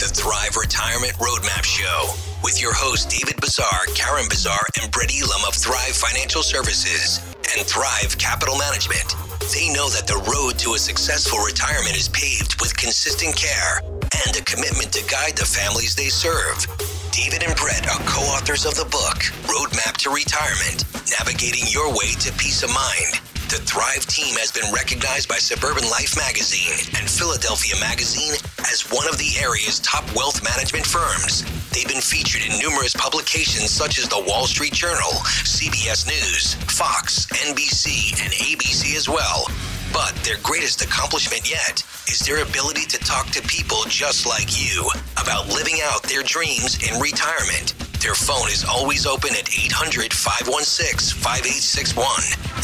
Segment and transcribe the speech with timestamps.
[0.00, 2.08] The Thrive Retirement Roadmap Show
[2.42, 7.20] with your hosts David Bezar, Karen Bezar, and Brett Elam of Thrive Financial Services
[7.52, 9.12] and Thrive Capital Management.
[9.52, 13.84] They know that the road to a successful retirement is paved with consistent care
[14.24, 16.64] and a commitment to guide the families they serve.
[17.12, 19.18] David and Brett are co authors of the book,
[19.50, 20.84] Roadmap to Retirement
[21.18, 23.18] Navigating Your Way to Peace of Mind.
[23.50, 28.38] The Thrive team has been recognized by Suburban Life magazine and Philadelphia magazine
[28.70, 31.42] as one of the area's top wealth management firms.
[31.74, 35.10] They've been featured in numerous publications such as the Wall Street Journal,
[35.42, 39.50] CBS News, Fox, NBC, and ABC as well.
[39.92, 44.88] But their greatest accomplishment yet is their ability to talk to people just like you
[45.20, 47.74] about living out their dreams in retirement.
[48.00, 52.04] Their phone is always open at 800 516 5861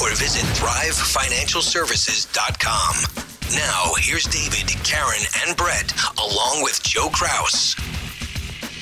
[0.00, 2.94] or visit thrivefinancialservices.com.
[3.54, 7.76] Now, here's David, Karen, and Brett, along with Joe Krause.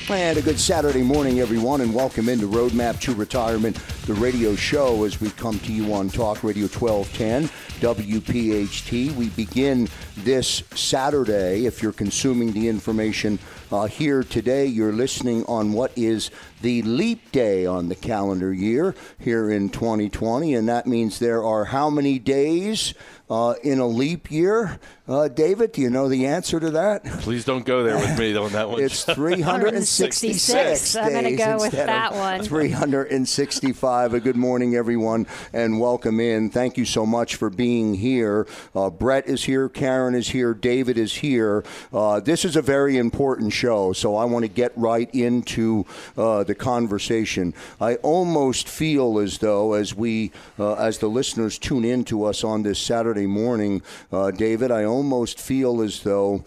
[0.08, 5.03] And a good Saturday morning, everyone, and welcome into Roadmap to Retirement, the radio show
[5.05, 7.48] as we come to you on Talk Radio 1210,
[7.84, 9.14] WPHT.
[9.14, 11.67] We begin this Saturday.
[11.67, 13.39] If you're consuming the information
[13.70, 16.30] uh, here today, you're listening on what is
[16.62, 21.67] the leap day on the calendar year here in 2020, and that means there are
[21.67, 22.94] how many days?
[23.34, 24.78] Uh, in a leap year.
[25.06, 27.05] Uh, David, do you know the answer to that?
[27.05, 28.80] Please don't go there with me on that one.
[28.80, 32.42] It's 366 I'm going to go with that one.
[32.42, 34.14] 365.
[34.14, 36.48] A good morning, everyone, and welcome in.
[36.48, 38.46] Thank you so much for being here.
[38.74, 41.64] Uh, Brett is here, Karen is here, David is here.
[41.92, 45.84] Uh, this is a very important show, so I want to get right into
[46.17, 47.52] uh, the conversation.
[47.78, 52.42] I almost feel as though, as we, uh, as the listeners tune in to us
[52.42, 56.45] on this Saturday morning, uh, David, I almost feel as though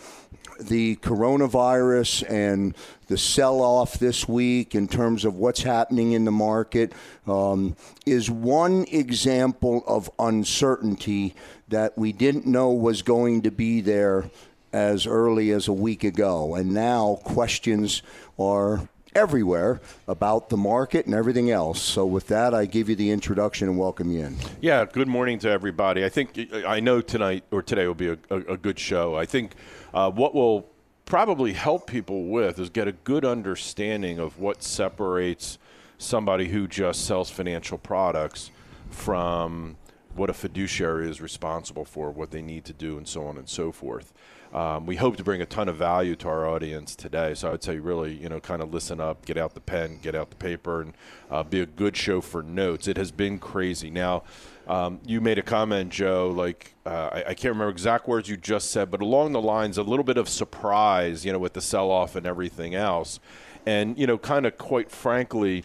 [0.60, 2.76] the coronavirus and
[3.08, 6.94] the sell off this week in terms of what's happening in the market
[7.28, 11.36] um, is one example of uncertainty
[11.68, 14.30] that we didn't know was going to be there
[14.74, 16.56] as early as a week ago.
[16.56, 18.02] And now questions
[18.38, 21.82] are everywhere about the market and everything else.
[21.82, 24.38] So, with that, I give you the introduction and welcome you in.
[24.62, 26.06] Yeah, good morning to everybody.
[26.06, 29.16] I think I know tonight or today will be a, a, a good show.
[29.16, 29.54] I think
[29.94, 30.70] uh, what will
[31.06, 35.58] probably help people with is get a good understanding of what separates
[35.98, 38.52] somebody who just sells financial products
[38.92, 39.78] from
[40.16, 43.50] what a fiduciary is responsible for, what they need to do, and so on and
[43.50, 44.14] so forth.
[44.54, 47.34] Um, we hope to bring a ton of value to our audience today.
[47.34, 50.00] So I would say, really, you know, kind of listen up, get out the pen,
[50.02, 50.94] get out the paper, and
[51.30, 52.88] uh, be a good show for notes.
[52.88, 53.90] It has been crazy.
[53.90, 54.24] Now,
[54.68, 58.36] um, you made a comment, Joe, like uh, I, I, can't remember exact words you
[58.36, 61.62] just said, but along the lines, a little bit of surprise, you know, with the
[61.62, 63.22] sell off and everything else.
[63.66, 65.64] And, you know, kind of quite frankly,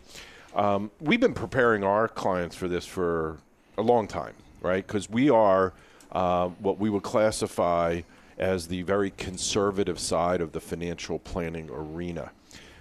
[0.54, 3.38] um, we've been preparing our clients for this for
[3.76, 4.86] a long time, right?
[4.86, 5.72] Because we are
[6.12, 8.02] uh, what we would classify
[8.38, 12.32] as the very conservative side of the financial planning arena.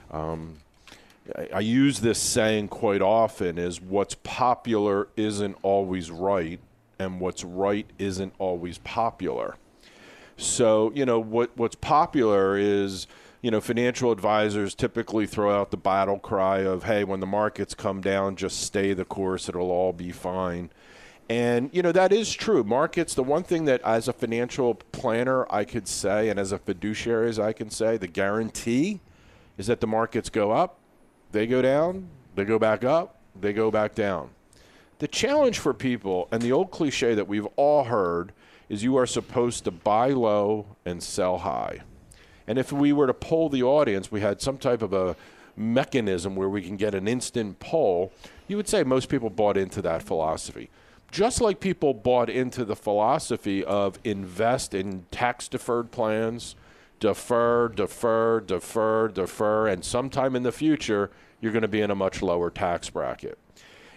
[0.10, 0.58] Um,
[1.36, 6.60] I, I use this saying quite often is what's popular isn't always right
[7.00, 9.56] and what's right isn't always popular.
[10.38, 13.06] So, you know, what what's popular is,
[13.42, 17.74] you know, financial advisors typically throw out the battle cry of, hey, when the markets
[17.74, 20.72] come down, just stay the course, it'll all be fine.
[21.30, 22.64] And, you know, that is true.
[22.64, 26.58] Markets, the one thing that as a financial planner I could say, and as a
[26.58, 29.00] fiduciary as I can say, the guarantee
[29.58, 30.78] is that the markets go up,
[31.32, 34.32] they go down, they go back up, they go back down.
[35.00, 38.34] The challenge for people, and the old cliche that we've all heard,
[38.70, 41.80] is you are supposed to buy low and sell high.
[42.48, 45.16] And if we were to poll the audience, we had some type of a
[45.56, 48.12] mechanism where we can get an instant poll,
[48.48, 50.70] you would say most people bought into that philosophy.
[51.12, 56.56] Just like people bought into the philosophy of invest in tax deferred plans,
[57.02, 61.12] defer, defer, defer, defer, and sometime in the future,
[61.42, 63.38] you're going to be in a much lower tax bracket.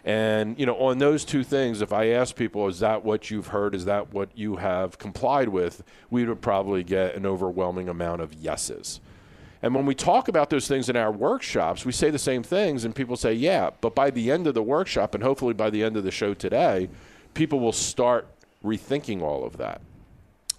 [0.05, 3.47] And, you know, on those two things, if I ask people, is that what you've
[3.49, 3.77] heard?
[3.77, 5.85] Is that what you have complied with?
[6.11, 9.01] We would probably get an overwhelming amount of yeses.
[9.65, 12.85] And when we talk about those things in our workshops, we say the same things,
[12.85, 15.83] and people say, yeah, but by the end of the workshop, and hopefully by the
[15.83, 16.91] end of the show today,
[17.33, 18.27] people will start
[18.63, 19.81] rethinking all of that.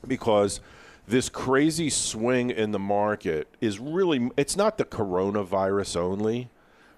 [0.08, 0.60] Because
[1.08, 6.50] this crazy swing in the market is really, it's not the coronavirus only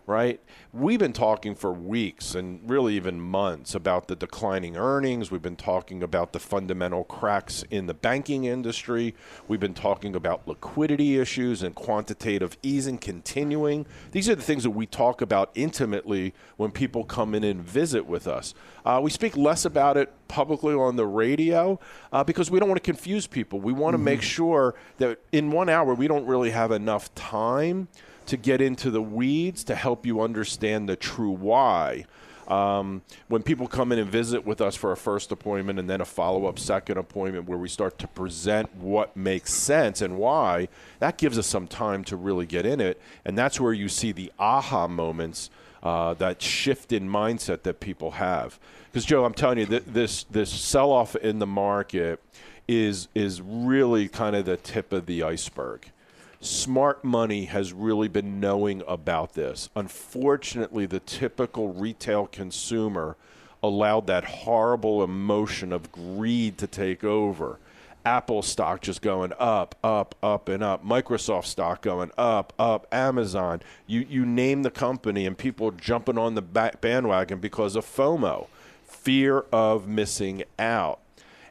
[0.07, 0.39] right?
[0.71, 5.29] We've been talking for weeks and really even months about the declining earnings.
[5.29, 9.13] We've been talking about the fundamental cracks in the banking industry.
[9.49, 13.85] We've been talking about liquidity issues and quantitative easing continuing.
[14.13, 18.05] These are the things that we talk about intimately when people come in and visit
[18.05, 18.53] with us.
[18.85, 21.77] Uh, we speak less about it publicly on the radio
[22.13, 23.59] uh, because we don't want to confuse people.
[23.59, 24.05] We want to mm-hmm.
[24.05, 27.89] make sure that in one hour we don't really have enough time
[28.27, 32.05] to get into the weeds to help you understand the true why.
[32.47, 35.99] Um, when people come in and visit with us for a first appointment and then
[35.99, 40.69] a follow up second appointment where we start to present what makes sense and why,
[40.99, 43.01] that gives us some time to really get in it.
[43.25, 45.49] And that's where you see the aha moments,
[45.83, 48.59] uh, that shift in mindset that people have.
[48.91, 52.21] Because, Joe, I'm telling you, th- this, this sell off in the market
[52.65, 55.91] is, is really kind of the tip of the iceberg
[56.39, 59.69] smart money has really been knowing about this.
[59.75, 63.15] Unfortunately, the typical retail consumer
[63.63, 67.59] allowed that horrible emotion of greed to take over.
[68.05, 70.85] Apple stock just going up, up, up, and up.
[70.85, 72.87] Microsoft stock going up, up.
[72.89, 73.61] Amazon.
[73.85, 78.47] You you name the company, and people jumping on the bandwagon because of FOMO,
[78.85, 80.99] fear of missing out.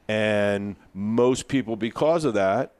[0.08, 2.72] And most people, because of that,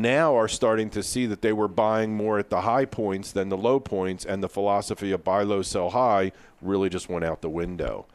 [0.00, 3.48] now are starting to see that they were buying more at the high points than
[3.48, 7.42] the low points, and the philosophy of buy low, sell high really just went out
[7.42, 8.06] the window.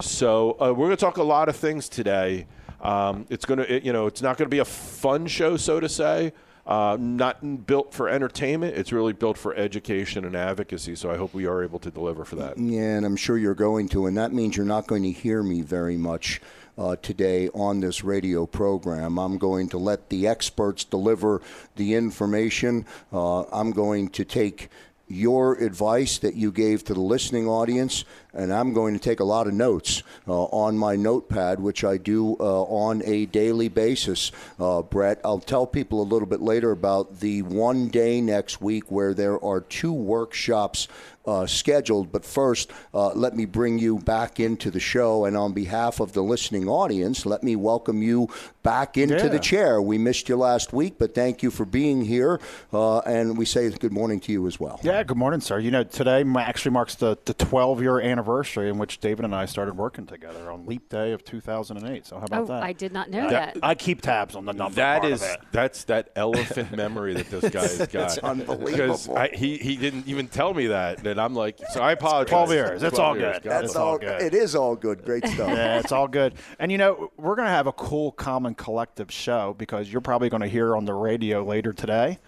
[0.00, 2.46] So uh, we're going to talk a lot of things today.
[2.80, 5.80] Um, it's going to, you know, it's not going to be a fun show, so
[5.80, 6.32] to say.
[6.64, 8.76] Uh, not built for entertainment.
[8.76, 10.94] It's really built for education and advocacy.
[10.94, 12.56] So I hope we are able to deliver for that.
[12.56, 15.42] Yeah, and I'm sure you're going to, and that means you're not going to hear
[15.42, 16.40] me very much
[16.78, 19.18] uh, today on this radio program.
[19.18, 21.42] I'm going to let the experts deliver
[21.76, 22.86] the information.
[23.12, 24.68] Uh, I'm going to take
[25.12, 29.24] your advice that you gave to the listening audience, and I'm going to take a
[29.24, 34.32] lot of notes uh, on my notepad, which I do uh, on a daily basis.
[34.58, 38.90] Uh, Brett, I'll tell people a little bit later about the one day next week
[38.90, 40.88] where there are two workshops
[41.26, 42.12] uh, scheduled.
[42.12, 45.24] But first, uh, let me bring you back into the show.
[45.24, 48.28] And on behalf of the listening audience, let me welcome you
[48.62, 49.28] back into yeah.
[49.28, 49.82] the chair.
[49.82, 52.40] We missed you last week, but thank you for being here.
[52.72, 54.80] Uh, and we say good morning to you as well.
[54.82, 55.58] Yeah, good morning, sir.
[55.58, 59.46] You know, today actually marks the, the 12 year anniversary in which David and I
[59.46, 62.06] started working together on Leap Day of 2008.
[62.06, 62.62] So, how about oh, that?
[62.62, 63.58] I did not know that.
[63.62, 64.76] I keep tabs on the number.
[64.76, 67.92] That is, that's that elephant memory that this guy's got.
[67.92, 68.66] That's unbelievable.
[68.66, 71.02] Because I, he, he didn't even tell me that.
[71.12, 72.30] And I'm like, so I apologize.
[72.30, 72.82] 12 years.
[72.82, 73.42] It's all good.
[73.42, 74.20] That's all, all good.
[74.20, 75.04] It is all good.
[75.04, 75.48] Great stuff.
[75.48, 76.34] yeah, it's all good.
[76.58, 80.28] And you know, we're going to have a cool, common, collective show because you're probably
[80.28, 82.18] going to hear on the radio later today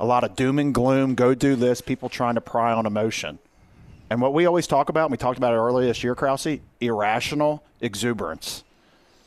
[0.00, 3.38] a lot of doom and gloom, go do this, people trying to pry on emotion.
[4.10, 6.58] And what we always talk about, and we talked about it earlier this year, Krause,
[6.80, 8.64] irrational exuberance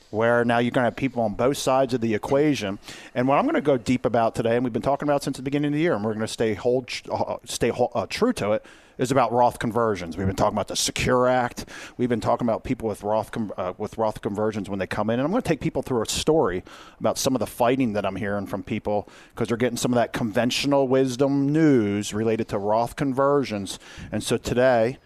[0.09, 2.79] where now you're going to have people on both sides of the equation.
[3.13, 5.35] And what I'm going to go deep about today, and we've been talking about since
[5.35, 8.31] the beginning of the year, and we're going to stay hold, uh, stay uh, true
[8.33, 8.65] to it,
[8.97, 10.17] is about Roth conversions.
[10.17, 11.65] We've been talking about the Secure Act.
[11.97, 15.19] We've been talking about people with Roth uh, with Roth conversions when they come in,
[15.19, 16.63] and I'm going to take people through a story
[16.99, 19.95] about some of the fighting that I'm hearing from people because they're getting some of
[19.95, 23.79] that conventional wisdom news related to Roth conversions.
[24.11, 24.97] And so today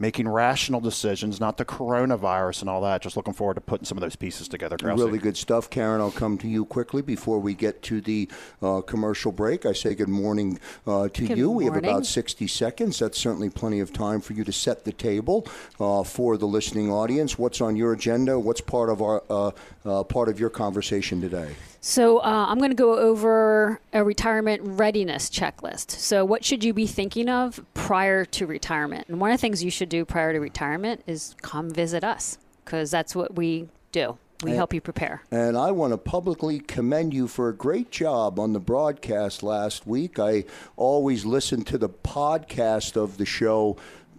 [0.00, 3.02] making rational decisions, not the coronavirus and all that.
[3.02, 4.76] Just looking forward to putting some of those pieces together.
[4.78, 4.98] Krause.
[4.98, 6.00] Really good stuff, Karen.
[6.00, 8.28] I'll come to you quickly before we get to the
[8.62, 9.66] uh, commercial break.
[9.66, 11.48] I say good morning uh, to good you.
[11.48, 11.56] Morning.
[11.56, 12.98] We have about 60 seconds.
[12.98, 15.46] That's certainly plenty of time for you to set the table
[15.78, 17.38] uh, for the listening audience.
[17.38, 18.38] What's on your agenda?
[18.38, 19.50] What's part of our uh,
[19.84, 21.54] uh, part of your conversation today?
[21.80, 25.92] So uh, I'm going to go over a retirement readiness checklist.
[25.92, 29.08] So what should you be thinking of prior to retirement?
[29.08, 32.38] And one of the things you should do prior to retirement is come visit us
[32.64, 34.18] because that's what we do.
[34.44, 35.22] we help you prepare.
[35.30, 39.86] And I want to publicly commend you for a great job on the broadcast last
[39.86, 40.18] week.
[40.18, 40.44] I
[40.76, 43.76] always listen to the podcast of the show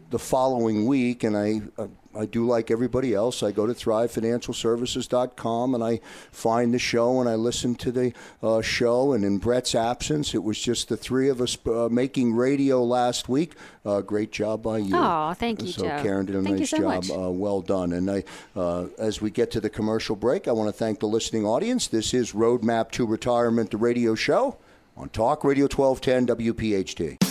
[0.10, 3.44] the following week, and I uh, I do like everybody else.
[3.44, 6.00] I go to thrivefinancialservices.com and I
[6.32, 8.13] find the show and I listen to the
[8.44, 9.13] uh, show.
[9.13, 13.30] And in Brett's absence, it was just the three of us uh, making radio last
[13.30, 13.56] week.
[13.86, 14.96] Uh, great job by you.
[14.96, 16.00] Oh, thank you, so Joe.
[16.01, 17.06] Karen did a thank nice so job.
[17.10, 17.94] Uh, well done.
[17.94, 18.24] And I,
[18.56, 21.88] uh, as we get to the commercial break, I want to thank the listening audience.
[21.88, 24.58] This is Roadmap to Retirement, the radio show
[24.98, 27.30] on Talk Radio 1210 WPHT.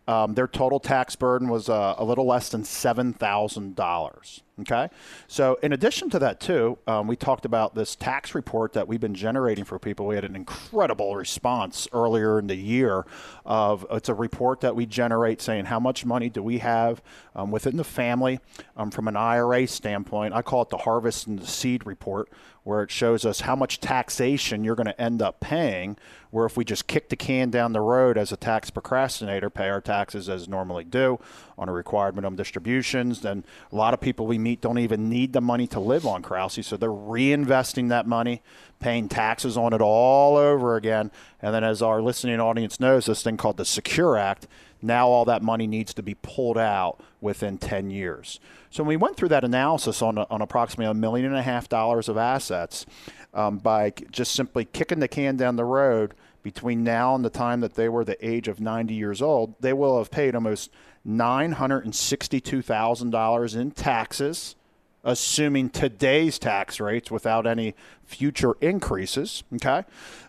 [0.08, 4.42] um, their total tax burden was uh, a little less than $7,000.
[4.62, 4.90] Okay.
[5.28, 9.00] So, in addition to that, too, um, we talked about this tax report that we've
[9.00, 10.08] been generating for people.
[10.08, 13.06] We had an incredible response earlier in the year.
[13.46, 17.04] Of it's a report that we generate saying how much money do we have
[17.36, 18.40] um, within the family
[18.76, 20.34] um, from an IRA standpoint.
[20.34, 22.30] I call it the harvest and the seed report,
[22.68, 25.96] where it shows us how much taxation you're going to end up paying.
[26.32, 29.70] Where if we just kick the can down the road as a tax procrastinator, pay
[29.70, 31.18] our taxes as normally do
[31.58, 35.32] on a required minimum distributions, then a lot of people we meet don't even need
[35.32, 38.42] the money to live on Krause, so they're reinvesting that money,
[38.82, 41.10] paying taxes on it all over again.
[41.42, 44.46] And then, as our listening audience knows, this thing called the Secure Act,
[44.82, 48.40] now all that money needs to be pulled out within 10 years.
[48.70, 51.70] So when we went through that analysis on, on approximately a million and a half
[51.70, 52.86] dollars of assets
[53.34, 57.62] um, by just simply kicking the can down the road between now and the time
[57.62, 60.72] that they were the age of 90 years old, they will have paid almost
[61.08, 64.56] $962,000 in taxes,
[65.04, 69.84] assuming today's tax rates without any future increases, okay?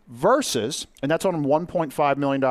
[0.09, 2.43] Versus, and that's on $1.5 million,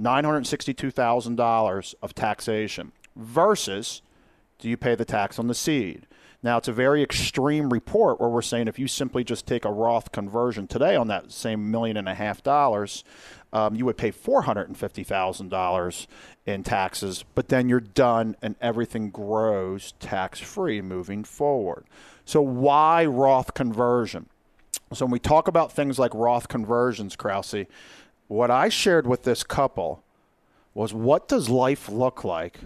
[0.00, 4.02] $962,000 of taxation, versus
[4.58, 6.06] do you pay the tax on the seed?
[6.42, 9.72] Now, it's a very extreme report where we're saying if you simply just take a
[9.72, 13.02] Roth conversion today on that same million and a half dollars,
[13.52, 16.06] um, you would pay $450,000
[16.44, 21.86] in taxes, but then you're done and everything grows tax free moving forward.
[22.24, 24.28] So, why Roth conversion?
[24.92, 27.66] So, when we talk about things like Roth conversions, Krause,
[28.28, 30.02] what I shared with this couple
[30.74, 32.60] was what does life look like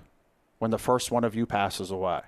[0.58, 2.22] when the first one of you passes away?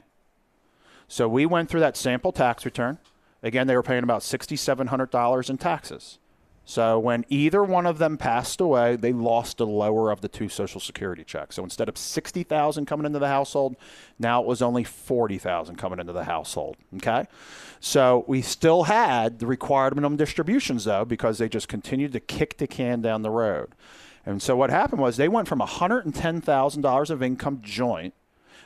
[1.08, 2.98] So we went through that sample tax return.
[3.42, 6.18] Again, they were paying about $6,700 in taxes.
[6.64, 10.48] So when either one of them passed away, they lost the lower of the two
[10.48, 11.56] Social Security checks.
[11.56, 13.76] So instead of 60,000 coming into the household,
[14.18, 16.76] now it was only 40,000 coming into the household.
[16.96, 17.26] Okay?
[17.80, 22.58] So we still had the required minimum distributions though because they just continued to kick
[22.58, 23.74] the can down the road.
[24.24, 28.14] And so what happened was they went from $110,000 of income joint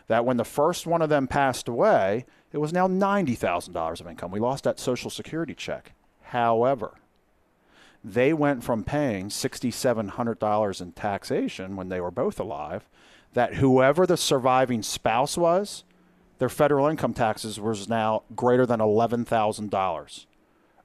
[0.08, 4.30] that when the first one of them passed away, it was now $90,000 of income.
[4.30, 5.92] We lost that Social Security check.
[6.24, 6.92] However,
[8.06, 12.88] they went from paying $6,700 in taxation when they were both alive,
[13.32, 15.82] that whoever the surviving spouse was,
[16.38, 20.26] their federal income taxes was now greater than $11,000.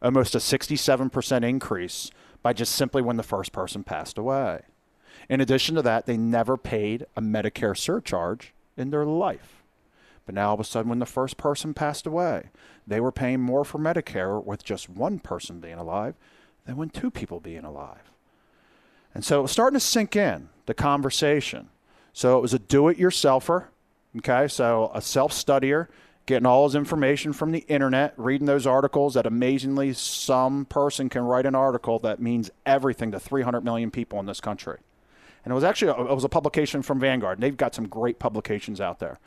[0.01, 2.10] Almost a 67% increase
[2.42, 4.63] by just simply when the first person passed away.
[5.30, 9.62] In addition to that, they never paid a Medicare surcharge in their life.
[10.25, 12.50] But now all of a sudden, when the first person passed away,
[12.88, 16.16] they were paying more for Medicare with just one person being alive
[16.65, 18.12] than when two people being alive.
[19.13, 21.70] And so it was starting to sink in, the conversation.
[22.13, 23.65] So it was a do it yourselfer,
[24.18, 24.48] okay?
[24.48, 25.88] So a self studier
[26.25, 31.24] getting all his information from the internet, reading those articles that amazingly some person can
[31.24, 34.77] write an article that means everything to 300 million people in this country.
[35.44, 37.38] And it was actually a, it was a publication from Vanguard.
[37.38, 39.20] And they've got some great publications out there.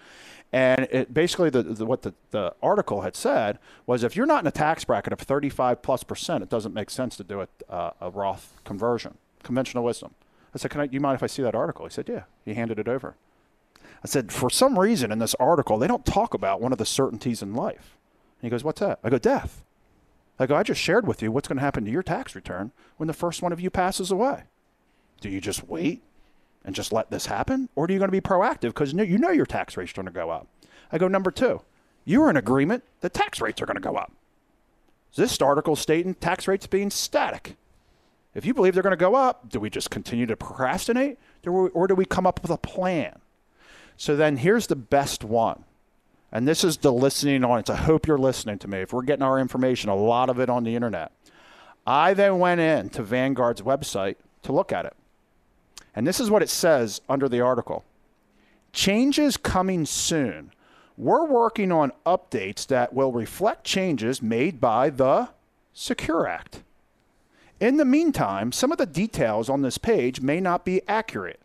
[0.53, 4.45] And it, basically, the, the, what the, the article had said was if you're not
[4.45, 7.49] in a tax bracket of 35 plus percent, it doesn't make sense to do a,
[7.69, 10.15] uh, a Roth conversion, conventional wisdom.
[10.55, 11.87] I said, Can I, you mind if I see that article?
[11.87, 12.25] He said, Yeah.
[12.45, 13.17] He handed it over.
[14.05, 16.87] I said, For some reason in this article, they don't talk about one of the
[16.87, 17.97] certainties in life.
[18.41, 19.01] And he goes, What's that?
[19.03, 19.65] I go, Death.
[20.39, 22.73] I go, I just shared with you what's going to happen to your tax return
[22.97, 24.45] when the first one of you passes away.
[25.21, 26.03] Do you just wait
[26.65, 27.69] and just let this happen?
[27.75, 30.07] Or are you going to be proactive because you know your tax rate's are going
[30.07, 30.47] to go up?
[30.91, 31.63] I go, number two,
[32.05, 34.13] you are in agreement that tax rates are going to go up.
[35.17, 37.57] This article stating tax rates being static.
[38.35, 41.87] If you believe they're going to go up, do we just continue to procrastinate or
[41.87, 43.21] do we come up with a plan?
[43.97, 45.65] So then here's the best one.
[46.33, 47.71] And this is the listening audience.
[47.71, 48.81] I hope you're listening to me.
[48.81, 51.13] If we're getting our information, a lot of it on the internet.
[51.87, 54.95] I then went in to Vanguard's website to look at it.
[55.95, 57.85] And this is what it says under the article
[58.73, 60.51] Changes coming soon.
[60.97, 65.29] We're working on updates that will reflect changes made by the
[65.73, 66.63] Secure Act.
[67.61, 71.41] In the meantime, some of the details on this page may not be accurate.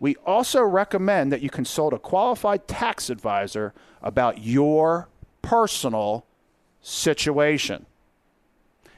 [0.00, 5.08] We also recommend that you consult a qualified tax advisor about your
[5.42, 6.24] personal
[6.80, 7.86] situation.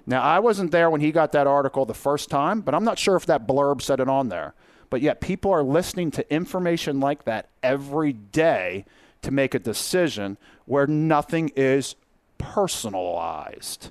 [0.07, 2.99] Now, I wasn't there when he got that article the first time, but I'm not
[2.99, 4.55] sure if that blurb said it on there.
[4.91, 8.85] But yet, people are listening to information like that every day
[9.23, 11.95] to make a decision where nothing is
[12.39, 13.91] personalized.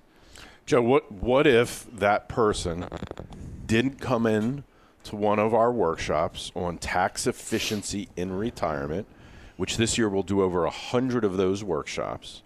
[0.66, 2.88] Joe, what what if that person
[3.66, 4.64] didn't come in
[5.06, 9.08] to one of our workshops on tax efficiency in retirement,
[9.58, 12.44] which this year we'll do over a hundred of those workshops?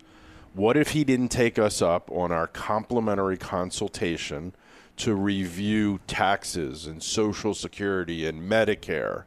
[0.54, 4.54] What if he didn't take us up on our complimentary consultation
[4.98, 9.24] to review taxes and Social Security and Medicare?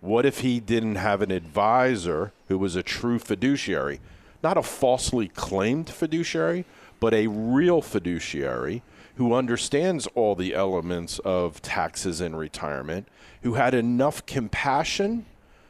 [0.00, 4.00] What if he didn't have an advisor who was a true fiduciary,
[4.42, 6.64] not a falsely claimed fiduciary,
[6.98, 8.82] but a real fiduciary
[9.16, 13.06] who understands all the elements of taxes and retirement,
[13.42, 15.26] who had enough compassion,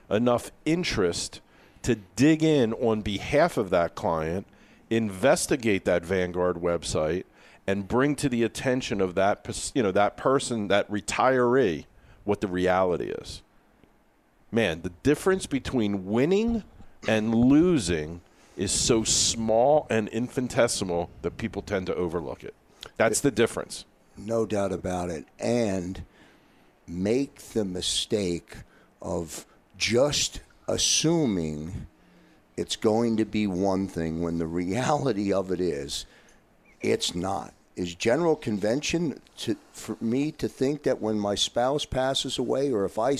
[0.08, 1.40] enough interest
[1.82, 4.46] to dig in on behalf of that client,
[4.90, 7.24] investigate that Vanguard website,
[7.66, 11.86] and bring to the attention of that you know that person that retiree
[12.24, 13.42] what the reality is.
[14.50, 16.64] Man the difference between winning
[17.08, 18.20] and losing
[18.56, 22.54] is so small and infinitesimal that people tend to overlook it.
[22.96, 23.84] That's the difference.
[24.16, 25.26] No doubt about it.
[25.38, 26.04] And
[26.86, 28.56] make the mistake
[29.00, 29.46] of
[29.78, 31.86] just assuming
[32.56, 36.06] it's going to be one thing when the reality of it is
[36.82, 37.54] it's not.
[37.74, 42.84] Is general convention to, for me to think that when my spouse passes away, or
[42.84, 43.16] if I,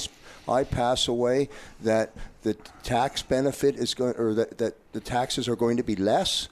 [0.46, 1.48] I pass away,
[1.81, 5.96] that the tax benefit is going, or that, that the taxes are going to be
[5.96, 6.51] less?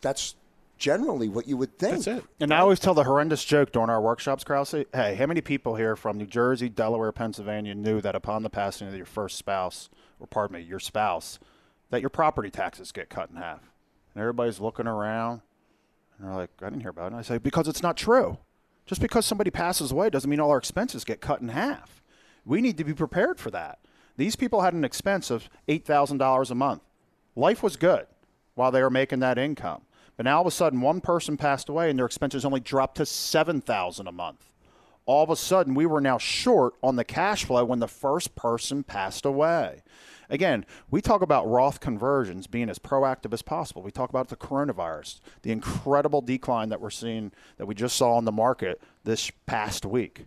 [0.00, 0.36] That's
[0.78, 2.04] generally what you would think.
[2.04, 2.24] That's it.
[2.40, 4.84] And I always tell the horrendous joke during our workshops, Krause.
[4.94, 8.88] Hey, how many people here from New Jersey, Delaware, Pennsylvania knew that upon the passing
[8.88, 11.38] of your first spouse, or pardon me, your spouse,
[11.90, 13.60] that your property taxes get cut in half?
[14.14, 15.42] And everybody's looking around.
[16.18, 17.16] And they're like, I didn't hear about it.
[17.16, 18.38] I say, because it's not true.
[18.86, 22.02] Just because somebody passes away doesn't mean all our expenses get cut in half.
[22.44, 23.80] We need to be prepared for that.
[24.16, 26.82] These people had an expense of $8,000 a month.
[27.34, 28.06] Life was good
[28.54, 29.82] while they were making that income.
[30.16, 32.96] But now all of a sudden one person passed away and their expenses only dropped
[32.96, 34.50] to 7,000 a month.
[35.06, 38.34] All of a sudden we were now short on the cash flow when the first
[38.34, 39.82] person passed away.
[40.28, 43.82] Again, we talk about Roth conversions being as proactive as possible.
[43.82, 48.14] We talk about the coronavirus, the incredible decline that we're seeing that we just saw
[48.14, 50.26] on the market this past week.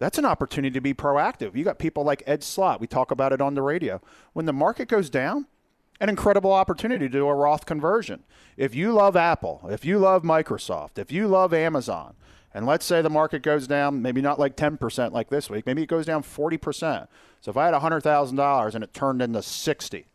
[0.00, 1.54] That's an opportunity to be proactive.
[1.54, 2.80] You got people like Ed Slott.
[2.80, 4.00] We talk about it on the radio.
[4.32, 5.46] When the market goes down,
[6.00, 8.24] an incredible opportunity to do a Roth conversion.
[8.56, 12.16] If you love Apple, if you love Microsoft, if you love Amazon,
[12.52, 15.82] and let's say the market goes down, maybe not like 10% like this week, maybe
[15.82, 17.06] it goes down 40%.
[17.40, 20.06] So if I had $100,000 and it turned into 60,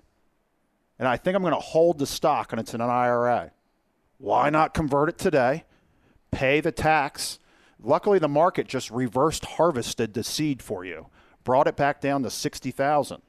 [0.99, 3.51] and I think I'm going to hold the stock and it's in an IRA,
[4.17, 5.63] why not convert it today,
[6.31, 7.39] pay the tax?
[7.81, 11.07] Luckily, the market just reversed harvested the seed for you,
[11.43, 13.21] brought it back down to 60,000.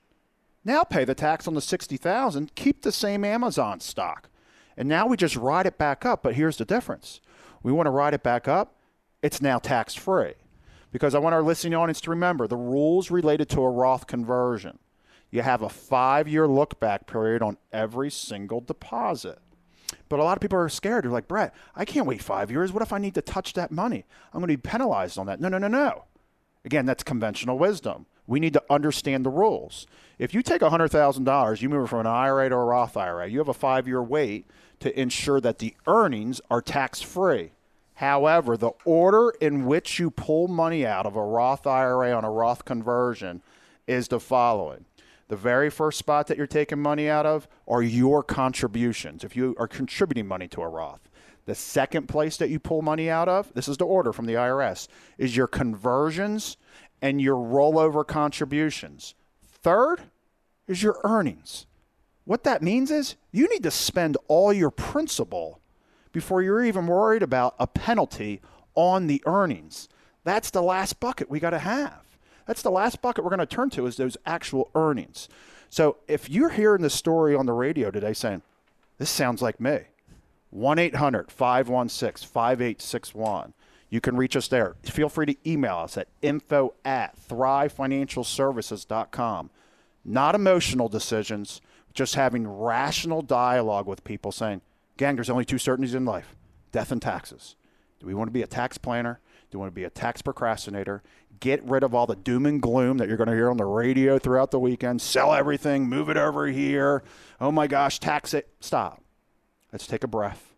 [0.64, 4.28] Now pay the tax on the 60,000, keep the same Amazon stock.
[4.76, 7.20] And now we just ride it back up, but here's the difference.
[7.62, 8.75] We want to ride it back up
[9.26, 10.34] it's now tax free.
[10.92, 14.78] Because I want our listening audience to remember the rules related to a Roth conversion.
[15.32, 19.40] you have a five year look back period on every single deposit.
[20.08, 21.04] But a lot of people are scared.
[21.04, 22.72] They're like, Brett, I can't wait five years.
[22.72, 24.04] What if I need to touch that money?
[24.32, 25.40] I'm going to be penalized on that.
[25.40, 26.04] No, no, no, no.
[26.64, 28.06] Again, that's conventional wisdom.
[28.26, 29.86] We need to understand the rules.
[30.18, 33.38] If you take $100,000, you move it from an IRA to a Roth IRA, you
[33.38, 34.48] have a five year wait
[34.80, 37.52] to ensure that the earnings are tax free.
[37.96, 42.30] However, the order in which you pull money out of a Roth IRA on a
[42.30, 43.42] Roth conversion
[43.86, 44.84] is the following.
[45.28, 49.24] The very first spot that you're taking money out of are your contributions.
[49.24, 51.08] If you are contributing money to a Roth,
[51.46, 54.34] the second place that you pull money out of, this is the order from the
[54.34, 56.58] IRS, is your conversions
[57.00, 59.14] and your rollover contributions.
[59.42, 60.02] Third
[60.68, 61.66] is your earnings.
[62.26, 65.60] What that means is you need to spend all your principal
[66.16, 68.40] before you're even worried about a penalty
[68.74, 69.86] on the earnings.
[70.24, 72.16] That's the last bucket we got to have.
[72.46, 75.28] That's the last bucket we're going to turn to is those actual earnings.
[75.68, 78.40] So if you're hearing the story on the radio today saying,
[78.96, 79.80] this sounds like me,
[80.48, 83.52] 1 800 516 5861.
[83.90, 84.76] You can reach us there.
[84.84, 89.50] Feel free to email us at info at thrivefinancialservices.com.
[90.02, 91.60] Not emotional decisions,
[91.92, 94.62] just having rational dialogue with people saying,
[94.96, 96.36] gang, there's only two certainties in life
[96.72, 97.56] death and taxes.
[98.00, 99.20] Do we want to be a tax planner?
[99.50, 101.02] Do we want to be a tax procrastinator?
[101.40, 103.64] Get rid of all the doom and gloom that you're going to hear on the
[103.64, 105.00] radio throughout the weekend.
[105.00, 107.02] Sell everything, move it over here.
[107.40, 108.48] Oh my gosh, tax it.
[108.60, 109.02] Stop.
[109.72, 110.54] Let's take a breath,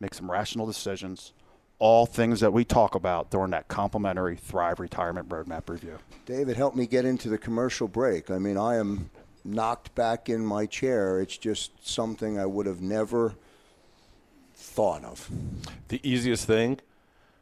[0.00, 1.32] make some rational decisions.
[1.78, 5.98] All things that we talk about during that complimentary Thrive Retirement Roadmap review.
[6.26, 8.30] David, help me get into the commercial break.
[8.30, 9.10] I mean, I am
[9.44, 11.20] knocked back in my chair.
[11.20, 13.34] It's just something I would have never
[14.72, 15.28] thought of.
[15.88, 16.80] The easiest thing,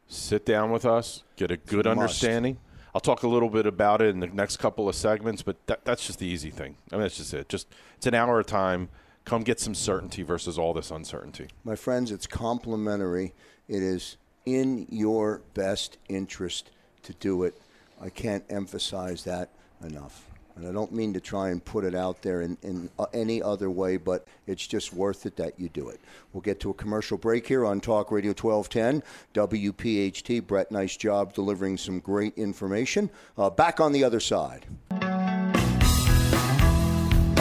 [0.07, 2.57] sit down with us, get a good understanding.
[2.93, 5.85] I'll talk a little bit about it in the next couple of segments, but that,
[5.85, 6.75] that's just the easy thing.
[6.91, 7.47] I mean, that's just it.
[7.47, 8.89] Just it's an hour of time.
[9.23, 11.47] Come get some certainty versus all this uncertainty.
[11.63, 13.33] My friends, it's complimentary.
[13.69, 16.71] It is in your best interest
[17.03, 17.53] to do it.
[18.01, 19.49] I can't emphasize that
[19.81, 20.25] enough.
[20.61, 23.41] And I don't mean to try and put it out there in, in uh, any
[23.41, 25.99] other way, but it's just worth it that you do it.
[26.33, 29.01] We'll get to a commercial break here on Talk Radio 1210,
[29.33, 30.45] WPHT.
[30.45, 33.09] Brett, nice job delivering some great information.
[33.39, 34.67] Uh, back on the other side.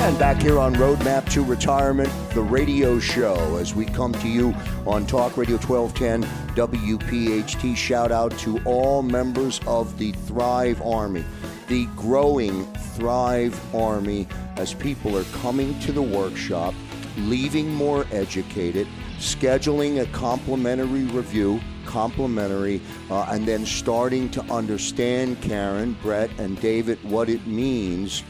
[0.01, 4.55] And back here on Roadmap to Retirement, the radio show, as we come to you
[4.87, 6.25] on Talk Radio 1210
[6.57, 7.77] WPHT.
[7.77, 11.23] Shout out to all members of the Thrive Army,
[11.71, 16.75] the growing Thrive Army, as people are coming to the workshop,
[17.17, 25.97] leaving more educated, scheduling a complimentary review, complimentary, uh, and then starting to understand, Karen,
[26.03, 28.25] Brett, and David, what it means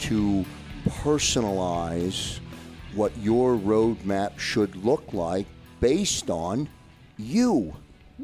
[0.00, 0.42] to
[0.88, 2.40] personalize
[2.94, 5.46] what your roadmap should look like
[5.80, 6.66] based on
[7.18, 7.76] you,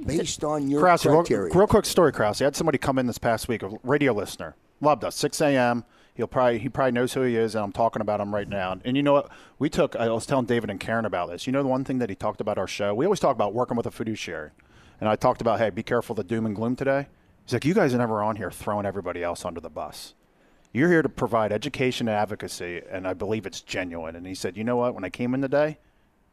[0.07, 1.55] based on your Krause, real, criteria.
[1.55, 2.41] real quick story, Krause.
[2.41, 5.85] I had somebody come in this past week, a radio listener, loved us, 6 a.m.
[6.15, 8.79] He'll probably he probably knows who he is, and I'm talking about him right now.
[8.85, 9.31] And you know what?
[9.59, 9.97] We took.
[9.97, 11.47] I was telling David and Karen about this.
[11.47, 12.95] You know the one thing that he talked about our show.
[12.95, 14.51] We always talk about working with a fiduciary,
[15.01, 17.07] and I talked about hey, be careful the doom and gloom today.
[17.45, 20.15] He's like, you guys are never on here throwing everybody else under the bus.
[20.73, 24.15] You're here to provide education and advocacy, and I believe it's genuine.
[24.15, 24.95] And he said, you know what?
[24.95, 25.79] When I came in today,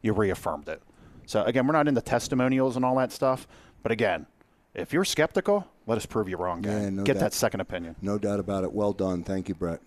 [0.01, 0.81] you reaffirmed it.
[1.25, 3.47] So again, we're not into testimonials and all that stuff,
[3.83, 4.27] but again,
[4.73, 6.61] if you're skeptical, let us prove you wrong.
[6.61, 6.83] Gang.
[6.83, 7.19] Yeah, no Get doubt.
[7.21, 7.95] that second opinion.
[8.01, 8.71] no doubt about it.
[8.71, 9.23] Well done.
[9.23, 9.81] Thank you, Brett.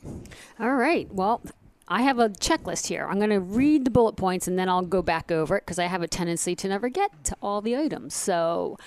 [0.58, 1.12] All right.
[1.14, 1.40] Well,
[1.86, 3.06] I have a checklist here.
[3.08, 5.78] I'm going to read the bullet points and then I'll go back over it because
[5.78, 8.14] I have a tendency to never get to all the items.
[8.14, 8.78] So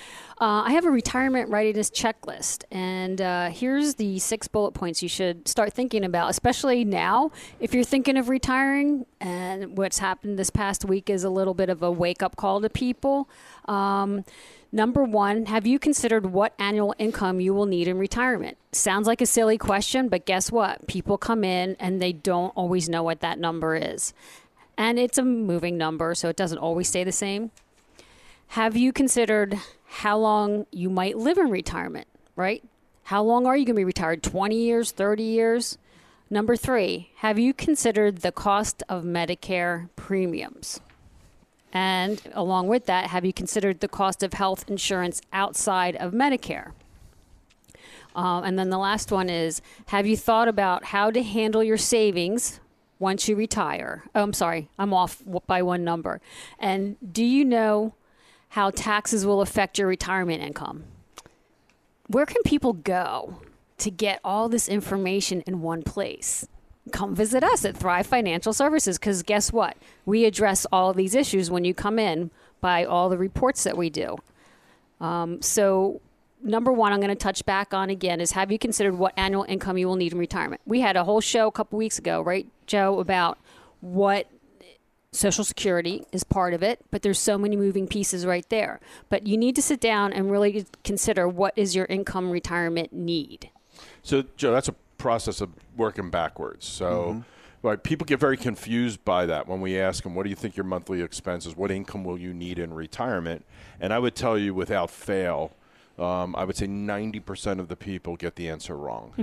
[0.42, 2.64] uh, I have a retirement readiness checklist.
[2.72, 7.74] And uh, here's the six bullet points you should start thinking about, especially now if
[7.74, 9.06] you're thinking of retiring.
[9.26, 12.62] And what's happened this past week is a little bit of a wake up call
[12.62, 13.28] to people.
[13.68, 14.24] Um,
[14.76, 18.58] Number one, have you considered what annual income you will need in retirement?
[18.74, 20.86] Sounds like a silly question, but guess what?
[20.86, 24.14] People come in and they don't always know what that number is.
[24.78, 27.52] And it's a moving number, so it doesn't always stay the same.
[28.48, 32.62] Have you considered how long you might live in retirement, right?
[33.04, 34.24] How long are you going to be retired?
[34.24, 35.78] 20 years, 30 years?
[36.30, 40.80] Number three, have you considered the cost of Medicare premiums?
[41.72, 46.72] And along with that, have you considered the cost of health insurance outside of Medicare?
[48.16, 51.78] Um, and then the last one is Have you thought about how to handle your
[51.78, 52.60] savings
[52.98, 54.04] once you retire?
[54.16, 56.22] Oh, I'm sorry, I'm off by one number.
[56.58, 57.94] And do you know
[58.50, 60.86] how taxes will affect your retirement income?
[62.08, 63.42] Where can people go
[63.78, 66.48] to get all this information in one place?
[66.92, 69.78] come visit us at Thrive Financial Services because guess what?
[70.06, 73.90] We address all these issues when you come in by all the reports that we
[73.90, 74.18] do.
[75.02, 76.02] Um, so,
[76.42, 79.46] number one, I'm going to touch back on again is have you considered what annual
[79.48, 80.62] income you will need in retirement?
[80.66, 83.38] We had a whole show a couple weeks ago, right, Joe, about
[83.82, 84.28] what
[85.12, 88.80] Social Security is part of it, but there's so many moving pieces right there.
[89.10, 93.50] But you need to sit down and really consider what is your income retirement need.
[94.06, 96.66] So, Joe, that's a process of working backwards.
[96.66, 97.24] So,
[97.64, 100.56] right, people get very confused by that when we ask them, "What do you think
[100.56, 101.56] your monthly expenses?
[101.56, 103.46] What income will you need in retirement?"
[103.80, 105.54] And I would tell you, without fail,
[105.98, 109.14] um, I would say 90% of the people get the answer wrong,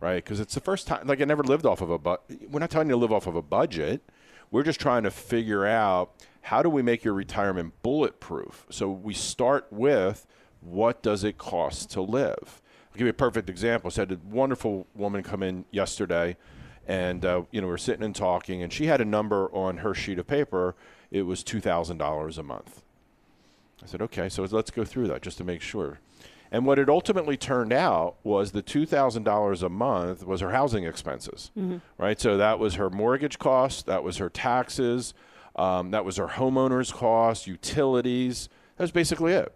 [0.00, 0.22] right?
[0.22, 1.06] Because it's the first time.
[1.06, 2.24] Like I never lived off of a but.
[2.50, 4.02] We're not telling you to live off of a budget.
[4.50, 8.66] We're just trying to figure out how do we make your retirement bulletproof.
[8.70, 10.26] So we start with
[10.60, 12.60] what does it cost to live.
[12.96, 13.90] I'll give you a perfect example.
[13.90, 16.38] So I had a wonderful woman come in yesterday,
[16.88, 19.78] and uh, you know we are sitting and talking, and she had a number on
[19.78, 20.74] her sheet of paper.
[21.10, 22.82] It was two thousand dollars a month.
[23.82, 26.00] I said, okay, so let's go through that just to make sure.
[26.50, 30.52] And what it ultimately turned out was the two thousand dollars a month was her
[30.52, 31.50] housing expenses,
[31.98, 32.18] right?
[32.18, 35.12] So that was her mortgage cost, that was her taxes,
[35.54, 38.48] um, that was her homeowner's cost, utilities.
[38.78, 39.52] That was basically it.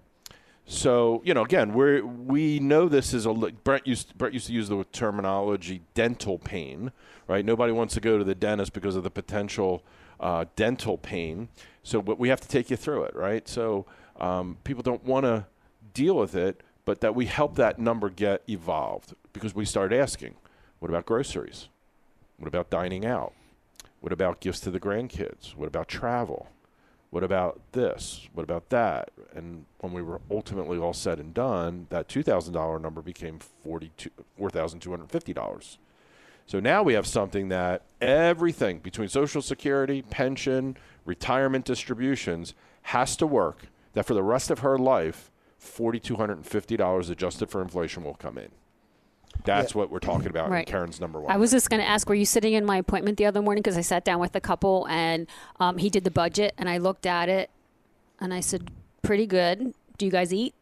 [0.71, 4.53] So you know, again, we we know this is a Brett used Brett used to
[4.53, 6.93] use the terminology dental pain,
[7.27, 7.45] right?
[7.45, 9.83] Nobody wants to go to the dentist because of the potential
[10.21, 11.49] uh, dental pain.
[11.83, 13.49] So, but we have to take you through it, right?
[13.49, 13.85] So
[14.21, 15.47] um, people don't want to
[15.93, 20.37] deal with it, but that we help that number get evolved because we start asking,
[20.79, 21.67] what about groceries?
[22.39, 23.33] What about dining out?
[23.99, 25.57] What about gifts to the grandkids?
[25.57, 26.49] What about travel?
[27.11, 28.29] What about this?
[28.35, 29.11] What about that?
[29.35, 35.77] And when we were ultimately all said and done, that $2,000 number became 42 $4,250.
[36.47, 43.27] So now we have something that everything between Social Security, pension, retirement distributions has to
[43.27, 48.51] work that for the rest of her life, $4,250 adjusted for inflation will come in.
[49.45, 50.67] That's what we're talking about Right.
[50.67, 51.33] in Karen's number one.
[51.33, 53.63] I was just going to ask, were you sitting in my appointment the other morning?
[53.63, 55.27] Because I sat down with a couple and
[55.59, 57.51] um, he did the budget and I looked at it
[58.21, 58.71] and I said,
[59.03, 59.75] pretty good.
[59.99, 60.55] Do you guys eat?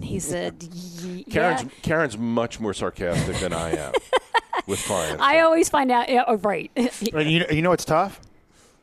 [0.00, 1.64] He said, "Ye- Karen's.
[1.82, 3.92] Karen's much more sarcastic than I am
[4.66, 5.20] with clients.
[5.22, 6.70] I always find out, yeah, oh, right.
[6.76, 8.20] And you, you know what's tough?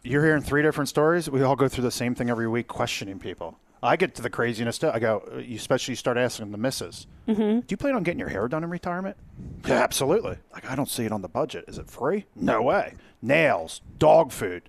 [0.03, 1.27] You're hearing three different stories.
[1.29, 3.57] We all go through the same thing every week, questioning people.
[3.81, 4.93] I get to the craziness stuff.
[4.93, 7.59] I go, especially you especially start asking the missus, mm-hmm.
[7.59, 9.15] do you plan on getting your hair done in retirement?
[9.65, 10.37] Yeah, absolutely.
[10.53, 11.65] Like, I don't see it on the budget.
[11.67, 12.25] Is it free?
[12.35, 12.95] No way.
[13.21, 14.63] Nails, dog food.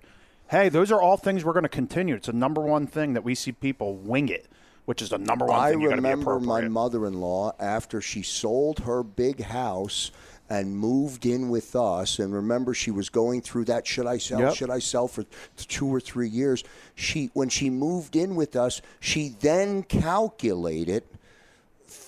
[0.49, 2.15] Hey, those are all things we're going to continue.
[2.15, 4.47] It's the number one thing that we see people wing it,
[4.85, 8.21] which is the number one I thing you got be remember my mother-in-law after she
[8.21, 10.11] sold her big house
[10.51, 12.19] and moved in with us.
[12.19, 14.41] And remember, she was going through that: should I sell?
[14.41, 14.55] Yep.
[14.55, 15.23] Should I sell for
[15.55, 16.65] two or three years?
[16.93, 21.03] She, when she moved in with us, she then calculated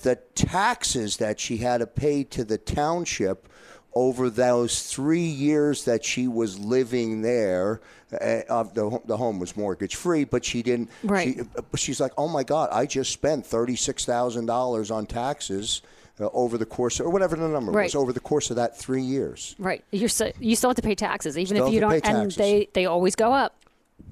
[0.01, 3.47] the taxes that she had to pay to the township
[3.95, 7.79] over those three years that she was living there.
[8.11, 10.89] Uh, uh, the, the home was mortgage free, but she didn't.
[11.01, 11.37] Right.
[11.37, 15.05] She, but she's like, oh my God, I just spent thirty six thousand dollars on
[15.05, 15.81] taxes
[16.19, 19.01] uh, over the course, or whatever the number was, over the course of that three
[19.01, 19.55] years.
[19.57, 19.83] right.
[19.91, 22.31] You're so, you still have to pay taxes, even Still if you don't, pay and
[22.31, 22.35] taxes.
[22.35, 23.55] they, they always go up.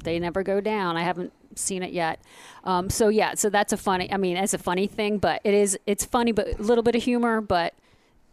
[0.03, 0.97] They never go down.
[0.97, 2.19] I haven't seen it yet.
[2.63, 5.53] Um, so yeah, so that's a funny, I mean, it's a funny thing, but it
[5.53, 7.73] is, it's funny, but a little bit of humor, but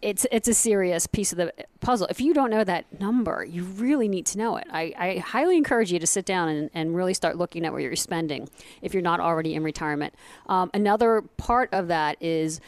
[0.00, 2.06] it's it's a serious piece of the puzzle.
[2.08, 4.66] If you don't know that number, you really need to know it.
[4.70, 7.82] I, I highly encourage you to sit down and, and really start looking at what
[7.82, 8.48] you're spending
[8.80, 10.14] if you're not already in retirement.
[10.46, 12.60] Um, another part of that is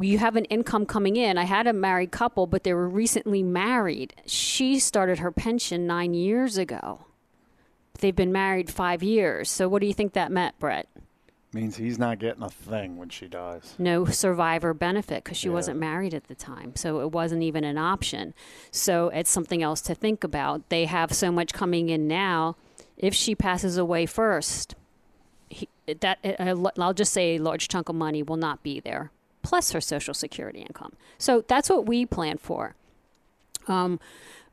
[0.00, 1.38] you have an income coming in.
[1.38, 4.14] I had a married couple, but they were recently married.
[4.26, 7.06] She started her pension nine years ago.
[8.00, 9.50] They've been married five years.
[9.50, 10.88] So what do you think that meant, Brett?
[11.52, 13.74] Means he's not getting a thing when she dies.
[13.78, 16.76] no survivor benefit because she wasn't married at the time.
[16.76, 18.34] So it wasn't even an option.
[18.70, 20.68] So it's something else to think about.
[20.68, 22.56] They have so much coming in now.
[22.98, 24.74] If she passes away first,
[25.48, 25.68] he,
[26.00, 26.18] that
[26.78, 29.10] I'll just say a large chunk of money will not be there,
[29.42, 30.94] plus her Social Security income.
[31.18, 32.74] So that's what we plan for.
[33.66, 34.00] Um,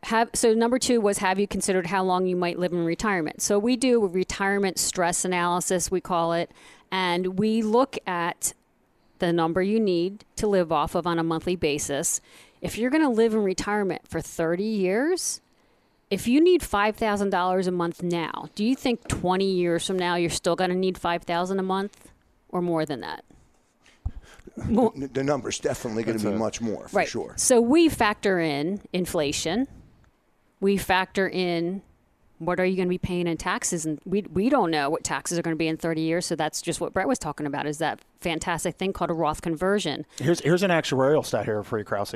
[0.04, 3.42] have so number two was have you considered how long you might live in retirement?
[3.42, 6.52] So we do a retirement stress analysis, we call it,
[6.92, 8.54] and we look at
[9.20, 12.22] the number you need to live off of on a monthly basis.
[12.62, 15.42] If you're going to live in retirement for 30 years,
[16.12, 20.30] if you need $5,000 a month now, do you think 20 years from now you're
[20.30, 22.12] still going to need 5,000 a month
[22.50, 23.24] or more than that?
[24.70, 27.08] Well, N- The number's definitely going to be much more, for right.
[27.08, 27.34] sure.
[27.38, 29.68] So we factor in inflation,
[30.60, 31.82] we factor in
[32.40, 35.04] what are you going to be paying in taxes and we, we don't know what
[35.04, 37.46] taxes are going to be in 30 years so that's just what brett was talking
[37.46, 41.64] about is that fantastic thing called a roth conversion Here's here's an actuarial stat here
[41.64, 42.16] for you, Krause.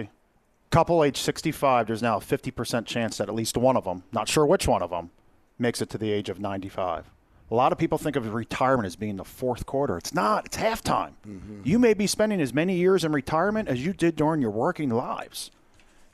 [0.72, 4.28] Couple age 65, there's now a 50% chance that at least one of them, not
[4.28, 5.10] sure which one of them,
[5.58, 7.10] makes it to the age of 95.
[7.52, 9.98] A lot of people think of retirement as being the fourth quarter.
[9.98, 10.46] It's not.
[10.46, 11.14] It's halftime.
[11.28, 11.62] Mm-hmm.
[11.64, 14.90] You may be spending as many years in retirement as you did during your working
[14.90, 15.50] lives.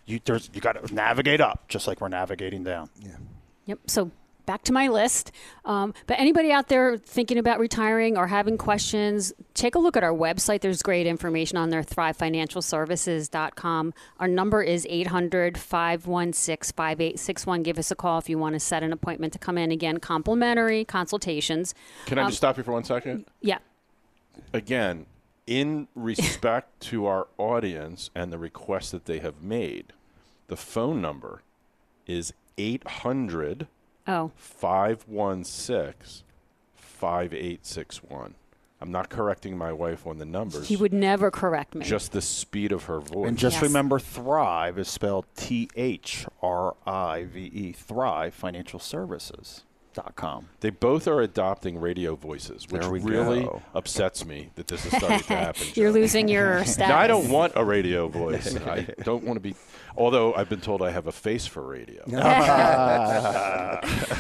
[0.06, 0.20] You
[0.54, 2.90] you got to navigate up, just like we're navigating down.
[3.02, 3.18] Yeah.
[3.66, 3.80] Yep.
[3.88, 4.12] So
[4.46, 5.32] back to my list.
[5.66, 10.04] Um, but anybody out there thinking about retiring or having questions, take a look at
[10.04, 10.62] our website.
[10.62, 13.94] There's great information on there, thrivefinancialservices.com.
[14.20, 17.64] Our number is 800 516 5861.
[17.64, 19.72] Give us a call if you want to set an appointment to come in.
[19.72, 21.74] Again, complimentary consultations.
[22.06, 23.26] Can I Um, just stop you for one second?
[23.42, 23.60] Yeah.
[24.54, 25.06] Again,
[25.48, 29.94] in respect to our audience and the request that they have made,
[30.48, 31.42] the phone number
[32.08, 33.68] is 800
[34.08, 36.24] Oh, 516
[36.76, 38.36] 5861.
[38.82, 40.68] I'm not correcting my wife on the numbers.
[40.68, 41.86] he would never correct me.
[41.86, 43.28] just the speed of her voice.
[43.28, 43.64] And just Yes.
[43.64, 47.72] remember, Thrive is spelled T H R I V E.
[47.72, 48.80] Thrive Financial
[49.96, 50.48] Services.com.
[50.60, 53.62] They both are adopting radio voices, which really go.
[53.74, 55.68] upsets me that this is starting to happen.
[55.76, 56.90] You're losing your status.
[56.90, 58.56] Now, I don't want a radio voice.
[58.58, 59.56] I don't want to be.
[59.98, 62.04] Although I've been told I have a face for radio.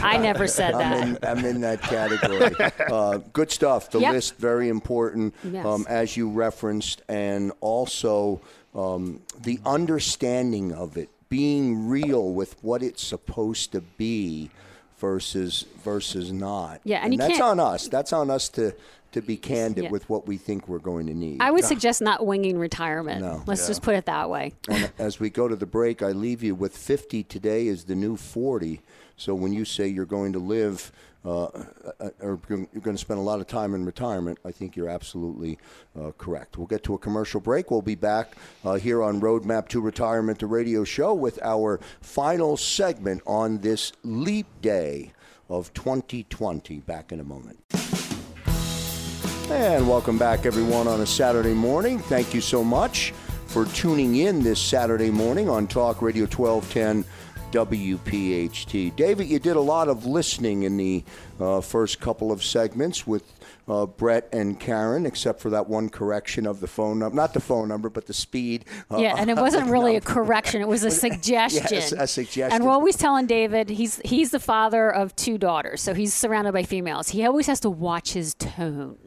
[0.01, 1.23] I never said I'm that.
[1.23, 2.55] in, I'm in that category.
[2.89, 3.89] uh, good stuff.
[3.91, 4.13] The Yep.
[4.13, 5.65] list very important, Yes.
[5.65, 8.39] um, as you referenced, and also
[8.73, 14.49] um, the understanding of it, being real with what it's supposed to be
[14.99, 16.81] versus versus not.
[16.83, 17.87] Yeah, and you that's on us.
[17.87, 18.73] That's on us to
[19.15, 19.89] to be candid Yeah.
[19.91, 21.41] with what we think we're going to need.
[21.41, 23.21] I would suggest not winging retirement.
[23.21, 23.43] No.
[23.47, 24.53] Let's just put it that way.
[24.69, 27.95] And as we go to the break, I leave you with 50 today is the
[27.95, 28.81] new 40.
[29.15, 30.91] So when you say you're going to live
[31.23, 34.75] uh, uh, or you're going to spend a lot of time in retirement, I think
[34.75, 35.57] you're absolutely
[35.97, 36.57] uh, correct.
[36.57, 37.71] We'll get to a commercial break.
[37.71, 42.57] We'll be back uh, here on Roadmap to Retirement, the radio show, with our final
[42.57, 45.13] segment on this leap day
[45.49, 46.81] of 2020.
[46.81, 47.59] Back in a moment.
[49.49, 51.99] And welcome back, everyone, on a Saturday morning.
[51.99, 53.11] Thank you so much
[53.47, 57.05] for tuning in this Saturday morning on Talk Radio 1210
[57.51, 58.95] WPHT.
[58.95, 61.03] David, you did a lot of listening in the
[61.39, 63.23] uh, first couple of segments with
[63.67, 67.15] uh, Brett and Karen, except for that one correction of the phone number.
[67.15, 68.65] Not the phone number, but the speed.
[68.91, 71.65] uh, Yeah, and it wasn't really a correction; it was a suggestion.
[71.71, 72.51] Yes, a suggestion.
[72.55, 76.51] And we're always telling David he's he's the father of two daughters, so he's surrounded
[76.53, 77.09] by females.
[77.09, 79.04] He always has to watch his tone.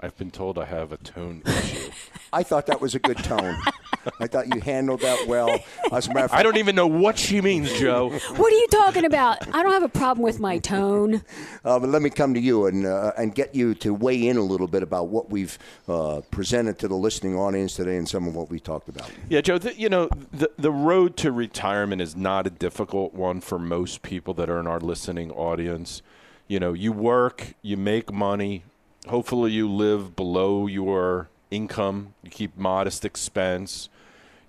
[0.00, 1.90] I've been told I have a tone issue.
[2.32, 3.56] I thought that was a good tone.
[4.20, 5.58] I thought you handled that well.
[5.90, 8.10] As a matter of fact, I don't even know what she means, Joe.
[8.10, 9.46] What are you talking about?
[9.54, 11.22] I don't have a problem with my tone.
[11.64, 14.36] Uh, but let me come to you and uh, and get you to weigh in
[14.36, 18.28] a little bit about what we've uh, presented to the listening audience today and some
[18.28, 19.10] of what we talked about.
[19.28, 19.58] Yeah, Joe.
[19.58, 24.02] The, you know, the the road to retirement is not a difficult one for most
[24.02, 26.02] people that are in our listening audience.
[26.48, 28.62] You know, you work, you make money.
[29.08, 32.14] Hopefully, you live below your income.
[32.24, 33.88] You keep modest expense.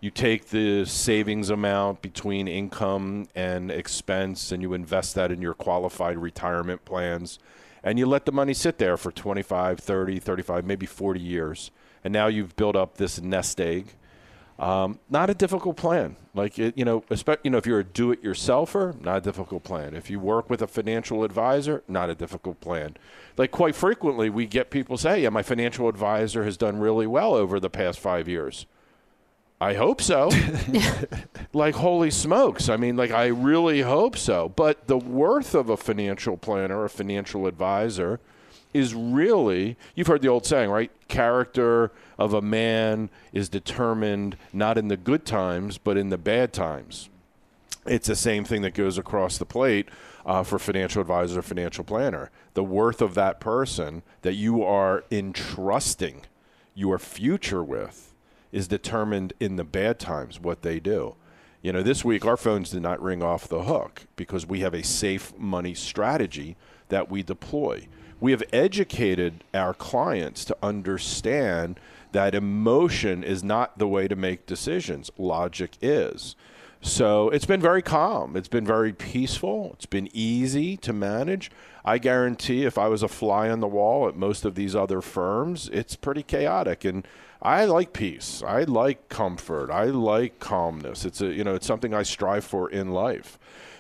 [0.02, 5.54] You take the savings amount between income and expense, and you invest that in your
[5.54, 7.38] qualified retirement plans.
[7.84, 11.70] And you let the money sit there for 25, 30, 35, maybe 40 years.
[12.04, 13.94] And now you've built up this nest egg.
[14.60, 16.16] Um, not a difficult plan.
[16.34, 19.96] Like it, you know, especially you know, if you're a do-it-yourselfer, not a difficult plan.
[19.96, 22.98] If you work with a financial advisor, not a difficult plan.
[23.38, 27.36] Like quite frequently, we get people say, "Yeah, my financial advisor has done really well
[27.36, 28.66] over the past five years."
[29.60, 30.30] I hope so.
[31.54, 32.68] like holy smokes!
[32.70, 34.50] I mean, like I really hope so.
[34.50, 38.20] But the worth of a financial planner, a financial advisor,
[38.74, 40.92] is really you've heard the old saying right?
[41.08, 46.54] Character of a man is determined not in the good times but in the bad
[46.54, 47.10] times.
[47.86, 49.88] It's the same thing that goes across the plate
[50.26, 52.30] uh, for financial advisor financial planner.
[52.54, 56.24] The worth of that person that you are entrusting
[56.76, 58.14] your future with
[58.52, 61.16] is determined in the bad times what they do.
[61.62, 64.74] You know this week our phones did not ring off the hook because we have
[64.74, 66.56] a safe money strategy
[66.90, 67.88] that we deploy
[68.20, 71.80] we have educated our clients to understand
[72.12, 75.12] that emotion is not the way to make decisions.
[75.18, 76.36] Logic is.
[76.82, 78.36] So it's been very calm.
[78.36, 79.72] It's been very peaceful.
[79.74, 81.52] It's been easy to manage.
[81.84, 85.02] I guarantee if I was a fly on the wall at most of these other
[85.02, 86.86] firms, it's pretty chaotic.
[86.86, 87.08] And
[87.42, 88.44] I like peace.
[88.46, 89.70] I like comfort.
[89.72, 91.06] I like calmness.
[91.06, 93.38] It's a you know it's something I strive for in life.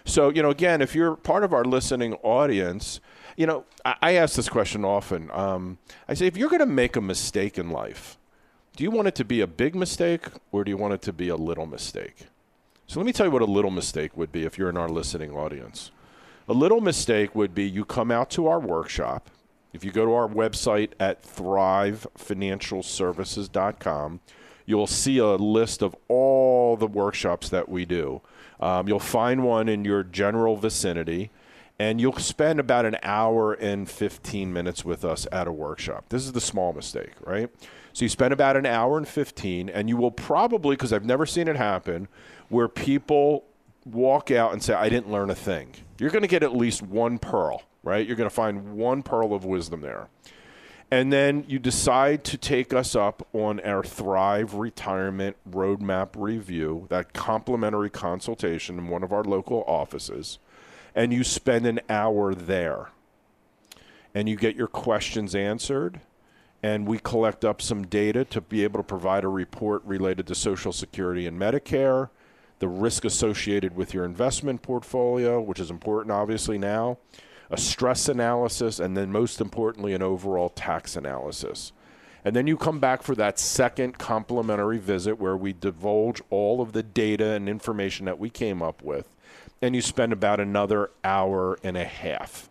[0.07, 3.01] So, you know, again, if you're part of our listening audience,
[3.37, 5.29] you know, I, ask this question often.
[5.31, 5.77] Um,
[6.09, 8.17] I say, if you're going to make a mistake in life,
[8.75, 11.13] do you want it to be a big mistake or do you want it to
[11.13, 12.25] be a little mistake?
[12.87, 14.89] So let me tell you what a little mistake would be if you're in our
[14.89, 15.91] listening audience.
[16.49, 19.29] A little mistake would be you come out to our workshop.
[19.71, 24.19] If you go to our website at thrivefinancialservices.com,
[24.65, 28.21] you'll see a list of all the workshops that we do.
[28.59, 31.29] Um, you'll find one in your general vicinity,
[31.79, 36.05] and you'll spend about an hour and 15 minutes with us at a workshop.
[36.09, 37.49] This is the small mistake, right?
[37.93, 41.25] So you spend about an hour and 15, and you will probably, because I've never
[41.25, 42.07] seen it happen,
[42.49, 43.43] where people
[43.85, 45.73] walk out and say, I didn't learn a thing.
[45.99, 48.05] You're going to get at least one pearl, right?
[48.05, 50.09] You're going to find one pearl of wisdom there.
[50.89, 57.13] And then you decide to take us up on our Thrive Retirement Roadmap Review, that
[57.13, 60.39] complimentary consultation in one of our local offices,
[60.95, 62.89] and you spend an hour there.
[64.13, 66.01] And you get your questions answered,
[66.63, 70.35] and we collect up some data to be able to provide a report related to
[70.35, 72.09] Social Security and Medicare,
[72.59, 76.97] the risk associated with your investment portfolio, which is important obviously now
[77.49, 81.71] a stress analysis, and then most importantly, an overall tax analysis.
[82.25, 86.73] And then you come back for that second complimentary visit where we divulge all of
[86.73, 89.15] the data and information that we came up with,
[89.61, 92.49] and you spend about another hour and a half.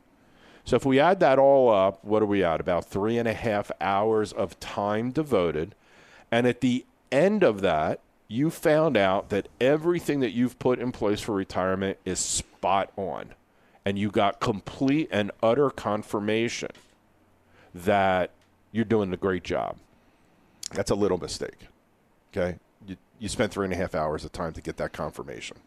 [0.64, 2.60] So if we add that all up, what are we at?
[2.60, 5.74] About three and a half hours of time devoted.
[6.30, 10.90] And at the end of that, you found out that everything that you've put in
[10.90, 13.34] place for retirement is spot on
[13.84, 16.70] and you got complete and utter confirmation
[17.72, 18.32] that
[18.72, 19.76] you're doing a great job.
[20.72, 21.68] That's a little mistake.
[22.32, 22.58] Okay?
[22.84, 25.58] You, you spent three and a half hours of time to get that confirmation.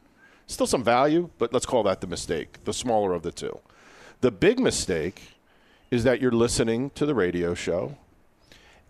[0.50, 3.60] Still some value, but let's call that the mistake, the smaller of the two.
[4.22, 5.38] The big mistake
[5.92, 7.98] is that you're listening to the radio show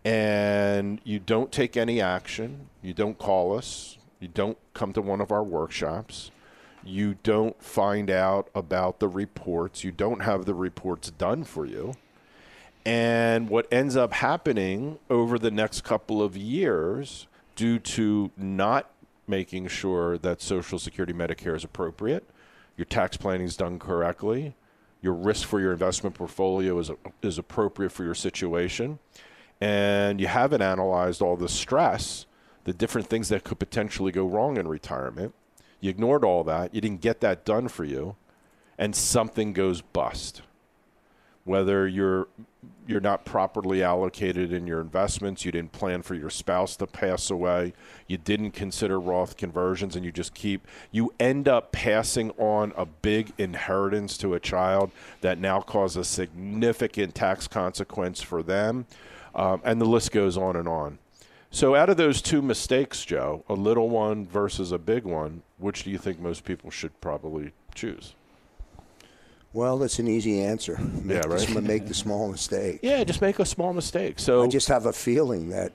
[0.04, 5.22] and you don't take any action, you don't call us, you don't come to one
[5.22, 6.32] of our workshops
[6.84, 11.94] you don't find out about the reports, you don't have the reports done for you.
[12.86, 18.90] And what ends up happening over the next couple of years, due to not
[19.30, 22.28] making sure that Social Security Medicare is appropriate,
[22.76, 24.56] your tax planning is done correctly,
[25.02, 29.00] your risk for your investment portfolio is, is appropriate for your situation,
[29.62, 32.26] and you haven't analyzed all the stress,
[32.64, 35.34] the different things that could potentially go wrong in retirement
[35.80, 36.74] you ignored all that.
[36.74, 38.16] You didn't get that done for you,
[38.78, 40.42] and something goes bust.
[41.50, 42.28] Whether you're
[42.86, 47.32] you're not properly allocated in your investments, you didn't plan for your spouse to pass
[47.32, 47.74] away,
[48.06, 52.86] you didn't consider Roth conversions, and you just keep you end up passing on a
[52.86, 54.92] big inheritance to a child
[55.22, 58.86] that now causes significant tax consequence for them,
[59.34, 61.00] um, and the list goes on and on.
[61.50, 65.84] So, out of those two mistakes, Joe, a little one versus a big one, which
[65.84, 68.14] do you think most people should probably choose?
[69.52, 70.78] Well, that's an easy answer.
[70.78, 71.48] Make yeah, right.
[71.48, 72.80] The, make the small mistake.
[72.84, 74.20] Yeah, just make a small mistake.
[74.20, 75.74] So I just have a feeling that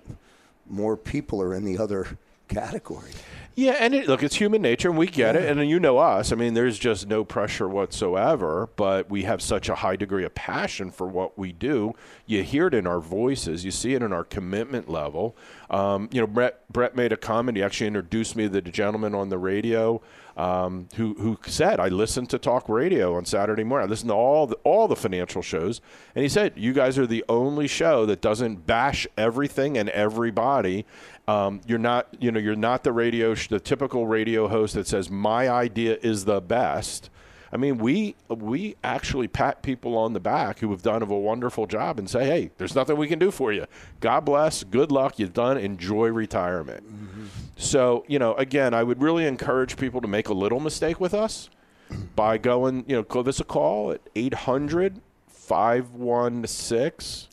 [0.68, 2.18] more people are in the other
[2.49, 3.11] category.
[3.57, 5.43] Yeah, and it, look, it's human nature, and we get yeah.
[5.43, 5.59] it.
[5.59, 6.33] And you know us.
[6.33, 10.35] I mean, there's just no pressure whatsoever, but we have such a high degree of
[10.35, 11.95] passion for what we do.
[12.27, 15.37] You hear it in our voices, you see it in our commitment level.
[15.71, 17.57] Um, you know, Brett, Brett made a comment.
[17.57, 20.03] He actually introduced me to the gentleman on the radio
[20.37, 23.87] um, who, who said, I listened to talk radio on Saturday morning.
[23.87, 25.81] I listened to all the, all the financial shows.
[26.15, 30.87] And he said, You guys are the only show that doesn't bash everything and everybody.
[31.29, 35.09] Um, you're not, you know, you're not the radio, the typical radio host that says
[35.09, 37.11] my idea is the best.
[37.55, 41.69] I mean, we we actually pat people on the back who have done a wonderful
[41.69, 43.67] job and say, "Hey, there's nothing we can do for you.
[44.01, 44.65] God bless.
[44.65, 45.21] Good luck.
[45.21, 45.57] You've done.
[45.57, 47.27] Enjoy retirement." Mm-hmm.
[47.57, 51.15] So, you know, again, I would really encourage people to make a little mistake with
[51.15, 51.49] us
[52.17, 57.29] by going, you know, give us a call at 800 516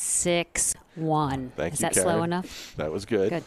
[0.00, 1.52] 5861.
[1.56, 2.08] Thank Is you, that Karen.
[2.08, 2.74] slow enough?
[2.78, 3.28] That was good.
[3.30, 3.44] Good.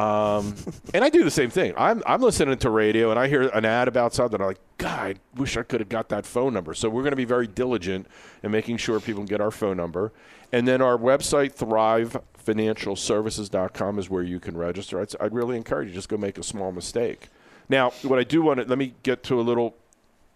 [0.00, 0.54] Um,
[0.94, 1.74] and I do the same thing.
[1.76, 4.40] I'm, I'm listening to radio and I hear an ad about something.
[4.40, 6.74] I'm like, God, I wish I could have got that phone number.
[6.74, 8.06] So we're going to be very diligent
[8.44, 10.12] in making sure people get our phone number.
[10.52, 15.00] And then our website, thrivefinancialservices.com, is where you can register.
[15.00, 17.26] I'd, I'd really encourage you just go make a small mistake.
[17.68, 19.74] Now, what I do want to let me get to a little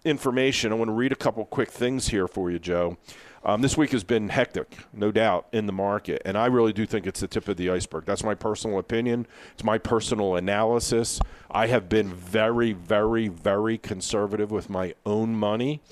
[0.05, 0.73] information.
[0.73, 2.99] I want to read a couple quick things here for you, Joe.
[3.47, 6.87] Um, this week has been hectic, no doubt, in the market, and I really do
[6.87, 8.07] think it's the tip of the iceberg.
[8.07, 9.27] That's my personal opinion.
[9.53, 11.21] It's my personal analysis.
[11.51, 15.83] I have been very, very, very conservative with my own money.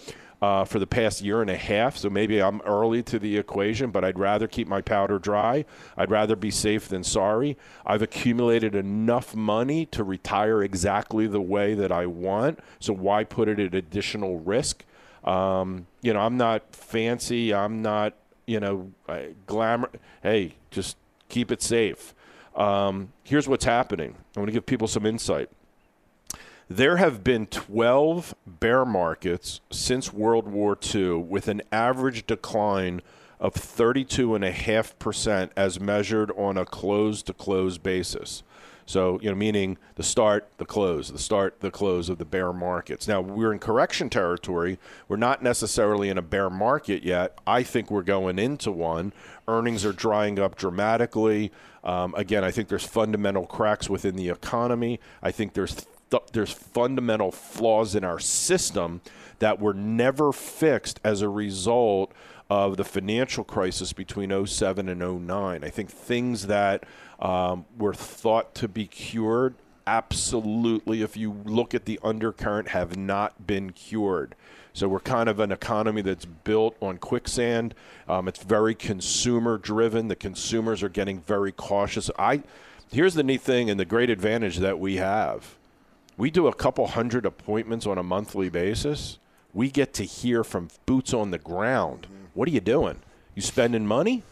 [0.40, 3.92] Uh, for the past year and a half, so maybe I'm early to the equation,
[3.92, 5.64] but I'd rather keep my powder dry.
[5.96, 7.57] I'd rather be safe than sorry.
[7.86, 13.48] I've accumulated enough money to retire exactly the way that I want, so why put
[13.48, 14.84] it at additional risk?
[15.24, 17.54] Um, you know, I'm not fancy.
[17.54, 18.14] I'm not,
[18.46, 18.92] you know,
[19.46, 19.90] glamour.
[20.22, 20.96] Hey, just
[21.28, 22.14] keep it safe.
[22.56, 24.16] Um, here's what's happening.
[24.36, 25.48] I want to give people some insight.
[26.68, 33.02] There have been 12 bear markets since World War II with an average decline
[33.38, 38.42] of 32.5% as measured on a close to close basis.
[38.87, 42.53] So, you know, meaning the start, the close, the start, the close of the bear
[42.53, 43.07] markets.
[43.07, 44.78] Now, we're in correction territory.
[45.09, 47.39] We're not necessarily in a bear market yet.
[47.47, 49.12] I think we're going into one.
[49.49, 51.53] Earnings are drying up dramatically.
[51.85, 55.01] Um, again, I think there's fundamental cracks within the economy.
[55.22, 59.01] I think there's th- there's fundamental flaws in our system
[59.41, 62.12] that were never fixed as a result
[62.49, 65.64] of the financial crisis between 07 and 09.
[65.64, 66.85] I think things that
[67.22, 69.54] um, were thought to be cured
[69.86, 74.34] absolutely, if you look at the undercurrent, have not been cured.
[74.72, 77.74] So we're kind of an economy that's built on quicksand.
[78.08, 80.08] Um, it's very consumer driven.
[80.08, 82.10] The consumers are getting very cautious.
[82.18, 82.42] I
[82.90, 85.56] here's the neat thing and the great advantage that we have.
[86.16, 89.18] We do a couple hundred appointments on a monthly basis.
[89.52, 92.06] We get to hear from boots on the ground.
[92.06, 92.24] Mm-hmm.
[92.34, 93.00] What are you doing?
[93.34, 94.22] You spending money?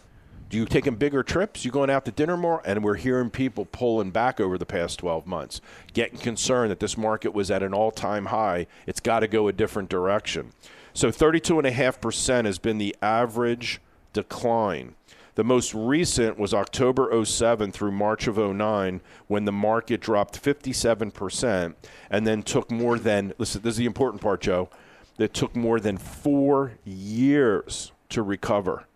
[0.51, 1.65] Do you taking bigger trips?
[1.65, 2.61] You going out to dinner more?
[2.65, 5.61] And we're hearing people pulling back over the past 12 months,
[5.95, 8.67] getting concerned that this market was at an all-time high.
[8.85, 10.51] It's got to go a different direction.
[10.93, 13.81] So 32.5% has been the average
[14.13, 14.97] decline.
[15.37, 21.75] The most recent was October 07 through March of 09 when the market dropped 57%
[22.11, 24.69] and then took more than listen this is the important part Joe
[25.17, 28.87] that took more than 4 years to recover.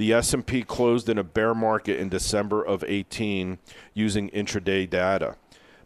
[0.00, 3.58] The S&P closed in a bear market in December of 18
[3.92, 5.36] using intraday data.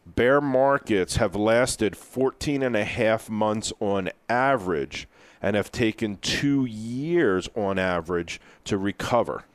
[0.07, 5.09] Bear markets have lasted 14 and a half months on average
[5.43, 9.47] and have taken 2 years on average to recover.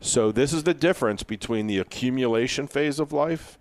[0.00, 3.56] So this is the difference between the accumulation phase of life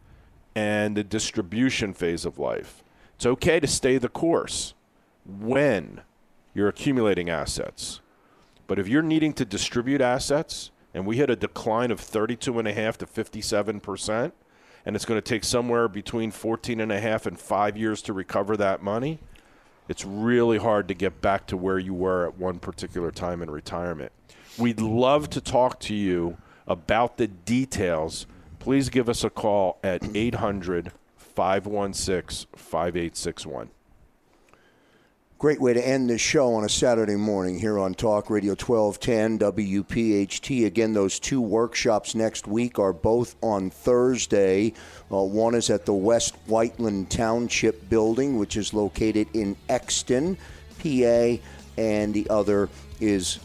[0.55, 2.83] and the distribution phase of life.
[3.13, 4.73] It's okay to stay the course
[5.23, 6.01] when
[6.55, 8.01] you're accumulating assets.
[8.69, 13.05] But if you're needing to distribute assets and we hit a decline of 32.5 to
[13.07, 14.31] 57%,
[14.85, 19.17] and it's going to take somewhere between 14 and 5 years to recover that money,
[19.87, 23.49] it's really hard to get back to where you were at one particular time in
[23.49, 24.11] retirement.
[24.55, 28.27] We'd love to talk to you about the details.
[28.59, 33.71] Please give us a call at 800 516 5861.
[35.39, 39.39] Great way to end this show on a Saturday morning here on Talk Radio 1210
[39.39, 40.65] WPHT.
[40.65, 44.73] Again, those two workshops next week are both on Thursday.
[45.09, 50.37] Uh, one is at the West Whiteland Township building, which is located in Exton,
[50.77, 51.37] PA,
[51.77, 52.67] and the other
[52.99, 53.39] is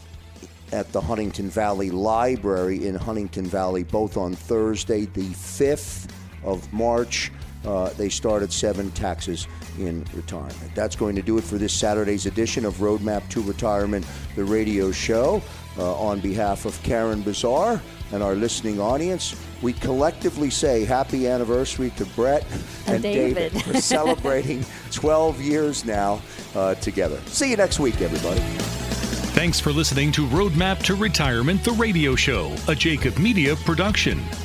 [0.73, 6.09] at the Huntingdon Valley Library in Huntingdon Valley, both on Thursday, the 5th
[6.43, 7.31] of March.
[7.63, 9.47] Uh, they start at 7 taxes
[9.79, 10.73] in retirement.
[10.73, 14.05] That's going to do it for this Saturday's edition of Roadmap to Retirement,
[14.35, 15.41] the radio show.
[15.77, 17.81] Uh, on behalf of Karen Bezar
[18.13, 22.45] and our listening audience, we collectively say happy anniversary to Brett
[22.87, 23.51] and, and David.
[23.51, 26.21] David for celebrating 12 years now
[26.55, 27.19] uh, together.
[27.25, 28.39] See you next week, everybody.
[29.35, 34.23] Thanks for listening to Roadmap to Retirement, the radio show, a Jacob Media production.